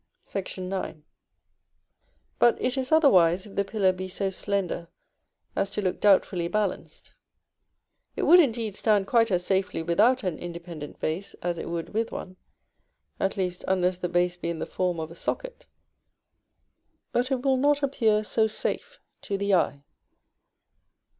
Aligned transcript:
§IX. 0.89 1.01
But 2.39 2.59
it 2.59 2.75
is 2.75 2.91
otherwise 2.91 3.45
if 3.45 3.53
the 3.53 3.63
pillar 3.63 3.93
be 3.93 4.09
so 4.09 4.31
slender 4.31 4.87
as 5.55 5.69
to 5.69 5.81
look 5.83 6.01
doubtfully 6.01 6.47
balanced. 6.47 7.13
It 8.15 8.23
would 8.23 8.39
indeed 8.39 8.75
stand 8.75 9.05
quite 9.05 9.29
as 9.29 9.45
safely 9.45 9.83
without 9.83 10.23
an 10.23 10.39
independent 10.39 10.99
base 10.99 11.35
as 11.43 11.59
it 11.59 11.69
would 11.69 11.89
with 11.89 12.11
one 12.11 12.37
(at 13.19 13.37
least, 13.37 13.63
unless 13.67 13.99
the 13.99 14.09
base 14.09 14.37
be 14.37 14.49
in 14.49 14.57
the 14.57 14.65
form 14.65 14.99
of 14.99 15.11
a 15.11 15.13
socket). 15.13 15.67
But 17.11 17.29
it 17.29 17.43
will 17.43 17.57
not 17.57 17.83
appear 17.83 18.23
so 18.23 18.47
safe 18.47 18.99
to 19.21 19.37
the 19.37 19.53
eye. 19.53 19.83